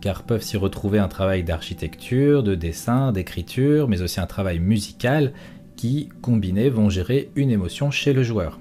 [0.00, 5.32] car peuvent s'y retrouver un travail d'architecture, de dessin, d'écriture, mais aussi un travail musical
[5.76, 8.58] qui, combinés, vont gérer une émotion chez le joueur.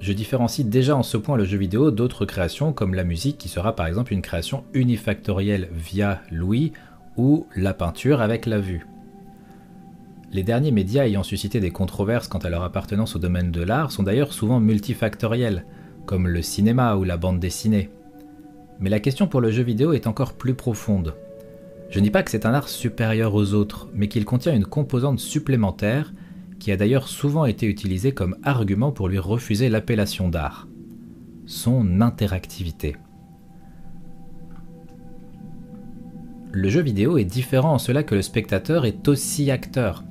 [0.00, 3.48] Je différencie déjà en ce point le jeu vidéo d'autres créations comme la musique qui
[3.48, 6.72] sera par exemple une création unifactorielle via l'ouïe
[7.16, 8.84] ou la peinture avec la vue.
[10.32, 13.92] Les derniers médias ayant suscité des controverses quant à leur appartenance au domaine de l'art
[13.92, 15.66] sont d'ailleurs souvent multifactoriels,
[16.06, 17.90] comme le cinéma ou la bande dessinée.
[18.82, 21.14] Mais la question pour le jeu vidéo est encore plus profonde.
[21.88, 24.66] Je ne dis pas que c'est un art supérieur aux autres, mais qu'il contient une
[24.66, 26.12] composante supplémentaire
[26.58, 30.66] qui a d'ailleurs souvent été utilisée comme argument pour lui refuser l'appellation d'art.
[31.46, 32.96] Son interactivité.
[36.50, 40.02] Le jeu vidéo est différent en cela que le spectateur est aussi acteur.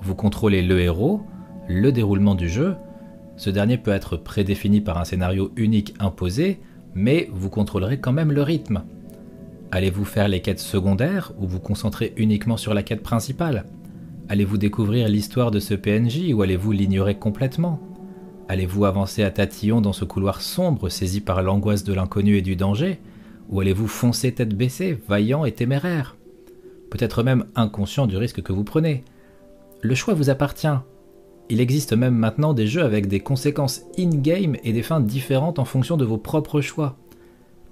[0.00, 1.20] Vous contrôlez le héros,
[1.68, 2.74] le déroulement du jeu,
[3.36, 6.60] ce dernier peut être prédéfini par un scénario unique imposé,
[6.98, 8.82] mais vous contrôlerez quand même le rythme.
[9.70, 13.66] Allez-vous faire les quêtes secondaires ou vous concentrer uniquement sur la quête principale?
[14.28, 17.80] Allez-vous découvrir l'histoire de ce PNJ ou allez-vous l'ignorer complètement?
[18.48, 22.56] Allez-vous avancer à tatillon dans ce couloir sombre saisi par l'angoisse de l'inconnu et du
[22.56, 22.98] danger?
[23.48, 26.16] Ou allez-vous foncer tête baissée, vaillant et téméraire?
[26.90, 29.04] Peut-être même inconscient du risque que vous prenez.
[29.82, 30.66] Le choix vous appartient,
[31.50, 35.64] il existe même maintenant des jeux avec des conséquences in-game et des fins différentes en
[35.64, 36.96] fonction de vos propres choix.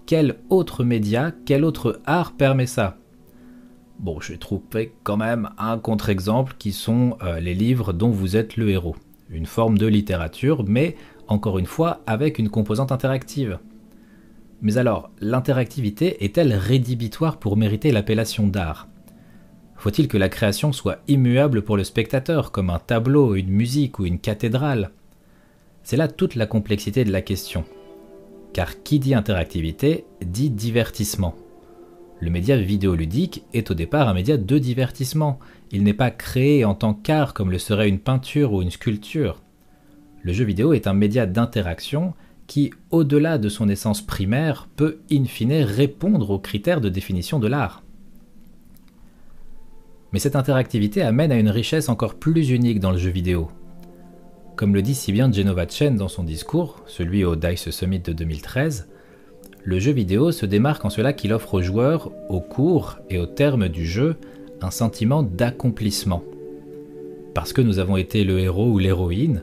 [0.07, 2.97] Quel autre média, quel autre art permet ça?
[3.99, 8.37] Bon, je vais trouver quand même un contre-exemple qui sont euh, les livres dont vous
[8.37, 8.97] êtes le héros.
[9.31, 10.97] Une forme de littérature, mais
[11.29, 13.59] encore une fois avec une composante interactive.
[14.62, 18.89] Mais alors, l'interactivité est-elle rédhibitoire pour mériter l'appellation d'art?
[19.77, 24.07] Faut-il que la création soit immuable pour le spectateur, comme un tableau, une musique ou
[24.07, 24.91] une cathédrale?
[25.83, 27.64] C'est là toute la complexité de la question.
[28.53, 31.35] Car qui dit interactivité dit divertissement.
[32.18, 35.39] Le média vidéoludique est au départ un média de divertissement.
[35.70, 39.43] Il n'est pas créé en tant qu'art comme le serait une peinture ou une sculpture.
[40.22, 42.14] Le jeu vidéo est un média d'interaction
[42.47, 47.49] qui, au-delà de son essence primaire, peut in fine répondre aux critères de définition de
[47.49, 47.83] l'art.
[50.17, 53.49] Mais cette interactivité amène à une richesse encore plus unique dans le jeu vidéo.
[54.57, 58.14] Comme le dit si bien Genova Chen dans son discours, celui au DICE Summit de
[58.14, 58.89] 2013,
[59.62, 63.27] le jeu vidéo se démarque en cela qu'il offre aux joueurs, au cours et au
[63.27, 64.17] terme du jeu,
[64.62, 66.25] un sentiment d'accomplissement.
[67.35, 69.43] Parce que nous avons été le héros ou l'héroïne,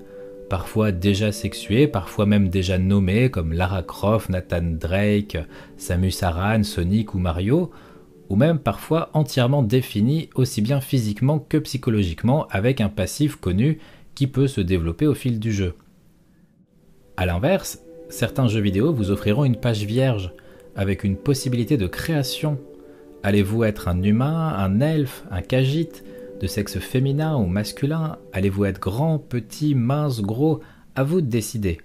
[0.49, 5.37] parfois déjà sexués, parfois même déjà nommés comme Lara Croft, Nathan Drake,
[5.77, 7.69] Samus Aran, Sonic ou Mario,
[8.29, 13.79] ou même parfois entièrement défini aussi bien physiquement que psychologiquement avec un passif connu
[14.15, 15.75] qui peut se développer au fil du jeu.
[17.17, 20.33] A l'inverse, certains jeux vidéo vous offriront une page vierge
[20.75, 22.59] avec une possibilité de création.
[23.21, 26.03] Allez-vous être un humain, un elfe, un khajiit,
[26.39, 28.17] de sexe féminin ou masculin?
[28.33, 30.59] Allez-vous être grand, petit, mince, gros?
[30.95, 31.79] À vous de décider.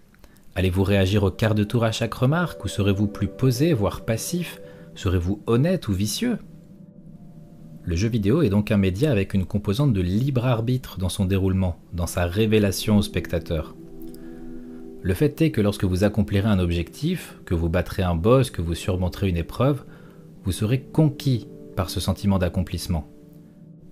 [0.54, 4.60] Allez-vous réagir au quart de tour à chaque remarque ou serez-vous plus posé, voire passif?
[4.98, 6.38] Serez-vous honnête ou vicieux?
[7.84, 11.24] Le jeu vidéo est donc un média avec une composante de libre arbitre dans son
[11.24, 13.76] déroulement, dans sa révélation au spectateur.
[15.00, 18.60] Le fait est que lorsque vous accomplirez un objectif, que vous battrez un boss, que
[18.60, 19.84] vous surmonterez une épreuve,
[20.42, 21.46] vous serez conquis
[21.76, 23.06] par ce sentiment d'accomplissement.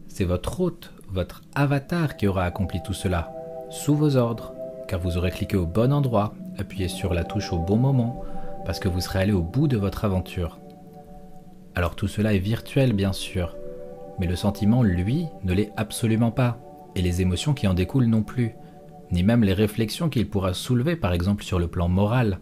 [0.08, 3.32] C'est votre hôte, votre avatar qui aura accompli tout cela,
[3.70, 4.54] sous vos ordres,
[4.88, 8.24] car vous aurez cliqué au bon endroit, appuyé sur la touche au bon moment,
[8.64, 10.58] parce que vous serez allé au bout de votre aventure.
[11.76, 13.54] Alors tout cela est virtuel bien sûr,
[14.18, 16.58] mais le sentiment, lui, ne l'est absolument pas,
[16.94, 18.52] et les émotions qui en découlent non plus,
[19.12, 22.40] ni même les réflexions qu'il pourra soulever par exemple sur le plan moral.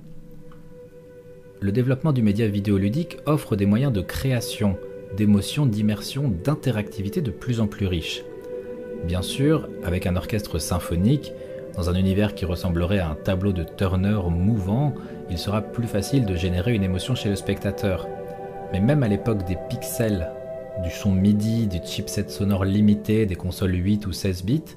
[1.61, 4.79] Le développement du média vidéoludique offre des moyens de création,
[5.17, 8.23] d'émotion, d'immersion, d'interactivité de plus en plus riches.
[9.05, 11.33] Bien sûr, avec un orchestre symphonique,
[11.75, 14.95] dans un univers qui ressemblerait à un tableau de Turner mouvant,
[15.29, 18.07] il sera plus facile de générer une émotion chez le spectateur.
[18.73, 20.31] Mais même à l'époque des pixels,
[20.83, 24.77] du son MIDI, du chipset sonore limité, des consoles 8 ou 16 bits,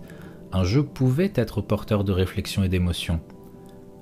[0.51, 3.19] un jeu pouvait être porteur de réflexion et d'émotion.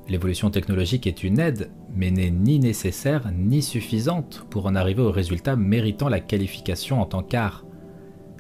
[0.07, 5.11] L'évolution technologique est une aide, mais n'est ni nécessaire ni suffisante pour en arriver au
[5.11, 7.65] résultat méritant la qualification en tant qu'art.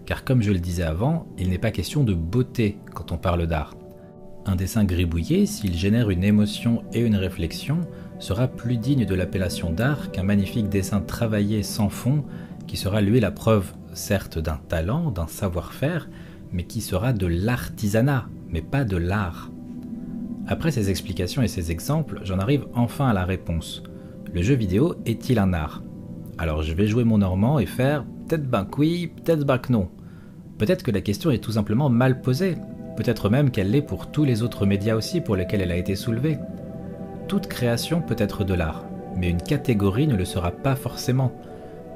[0.05, 3.47] Car comme je le disais avant, il n'est pas question de beauté quand on parle
[3.47, 3.73] d'art.
[4.47, 7.81] Un dessin gribouillé, s'il génère une émotion et une réflexion,
[8.19, 12.23] sera plus digne de l'appellation d'art qu'un magnifique dessin travaillé sans fond
[12.67, 16.09] qui sera lui la preuve certes d'un talent, d'un savoir-faire,
[16.51, 19.51] mais qui sera de l'artisanat, mais pas de l'art.
[20.47, 23.81] Après ces explications et ces exemples, j'en arrive enfin à la réponse.
[24.31, 25.81] Le jeu vidéo est-il un art?
[26.37, 29.89] Alors je vais jouer mon normand et faire peut-être ben oui, peut-être ben non.
[30.57, 32.55] Peut-être que la question est tout simplement mal posée,
[32.95, 35.95] peut-être même qu'elle l'est pour tous les autres médias aussi pour lesquels elle a été
[35.95, 36.37] soulevée.
[37.27, 38.85] Toute création peut être de l'art,
[39.15, 41.31] mais une catégorie ne le sera pas forcément.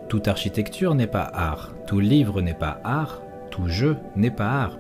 [0.08, 3.22] Toute architecture n'est pas art, tout livre n'est pas art,
[3.52, 4.78] tout jeu n'est pas art.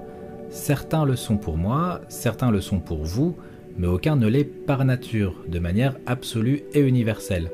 [0.49, 3.35] Certains le sont pour moi, certains le sont pour vous,
[3.77, 7.51] mais aucun ne l'est par nature, de manière absolue et universelle.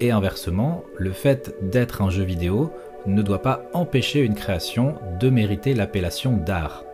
[0.00, 2.70] Et inversement, le fait d'être un jeu vidéo
[3.06, 6.84] ne doit pas empêcher une création de mériter l'appellation d'art.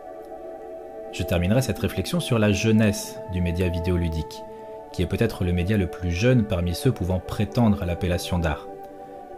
[1.11, 4.43] Je terminerai cette réflexion sur la jeunesse du média vidéoludique,
[4.91, 8.67] qui est peut-être le média le plus jeune parmi ceux pouvant prétendre à l'appellation d'art.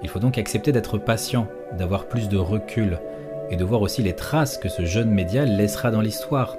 [0.01, 1.47] Il faut donc accepter d'être patient,
[1.77, 2.99] d'avoir plus de recul,
[3.49, 6.57] et de voir aussi les traces que ce jeune média laissera dans l'histoire.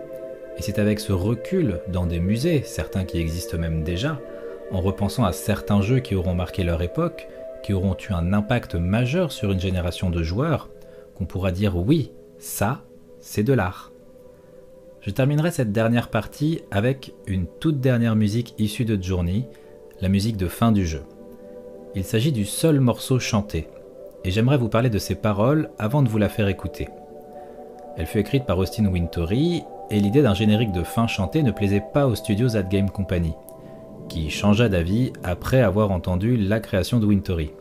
[0.59, 4.19] Et c'est avec ce recul dans des musées, certains qui existent même déjà,
[4.73, 7.29] en repensant à certains jeux qui auront marqué leur époque,
[7.63, 10.71] qui auront eu un impact majeur sur une génération de joueurs,
[11.17, 12.83] qu'on pourra dire oui, ça,
[13.21, 13.90] c'est de l'art.
[15.01, 19.49] Je terminerai cette dernière partie avec une toute dernière musique issue de Journey,
[20.03, 21.05] la musique de fin du jeu.
[21.95, 23.69] Il s'agit du seul morceau chanté,
[24.25, 26.89] et j'aimerais vous parler de ses paroles avant de vous la faire écouter.
[27.97, 31.83] Elle fut écrite par Austin Wintory, et l'idée d'un générique de fin chanté ne plaisait
[31.95, 33.33] pas aux studios At Game Company,
[34.11, 37.53] qui changea d'avis après avoir entendu la création de Wintory.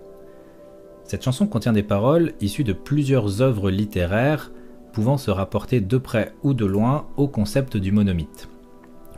[1.06, 4.52] Cette chanson contient des paroles issues de plusieurs œuvres littéraires
[5.00, 8.50] pouvant se rapporter de près ou de loin au concept du monomythe.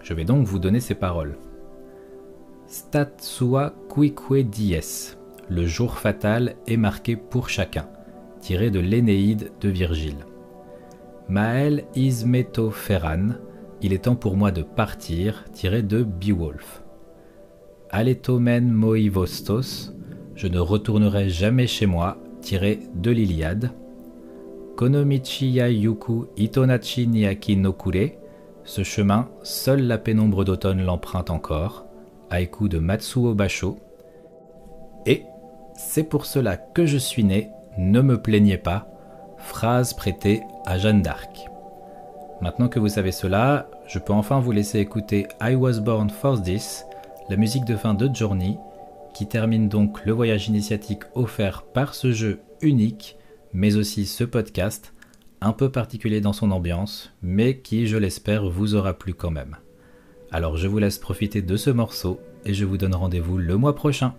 [0.03, 1.39] Je vais donc vous donner ces paroles.
[2.67, 5.15] Statsua quique dies
[5.49, 7.87] le jour fatal est marqué pour chacun,
[8.41, 10.27] tiré de l'Énéide de Virgile.
[11.27, 13.29] Mael ismeto ferran,
[13.81, 16.83] il est temps pour moi de partir, tiré de Beowulf.
[17.89, 19.95] Aletomen moivostos,
[20.35, 23.71] je ne retournerai jamais chez moi, tiré de l'Iliade.
[24.75, 28.17] Konomichi ya yuku itonachi niaki no kure,
[28.63, 31.85] ce chemin, seule la pénombre d'automne l'emprunte encore.
[32.29, 33.77] Haïku de Matsuo Basho.
[35.05, 35.23] Et
[35.75, 38.87] c'est pour cela que je suis né, ne me plaignez pas.
[39.37, 41.49] Phrase prêtée à Jeanne d'Arc.
[42.41, 46.41] Maintenant que vous savez cela, je peux enfin vous laisser écouter I Was Born for
[46.41, 46.85] This,
[47.29, 48.57] la musique de fin de Journey,
[49.13, 53.17] qui termine donc le voyage initiatique offert par ce jeu unique,
[53.53, 54.93] mais aussi ce podcast,
[55.41, 59.57] un peu particulier dans son ambiance, mais qui, je l'espère, vous aura plu quand même.
[60.31, 63.75] Alors je vous laisse profiter de ce morceau et je vous donne rendez-vous le mois
[63.75, 64.13] prochain.